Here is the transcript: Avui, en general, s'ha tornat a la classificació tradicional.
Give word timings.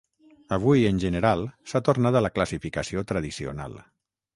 Avui, 0.55 0.85
en 0.93 1.01
general, 1.03 1.45
s'ha 1.73 1.83
tornat 1.91 2.19
a 2.21 2.25
la 2.29 2.35
classificació 2.41 3.09
tradicional. 3.15 3.83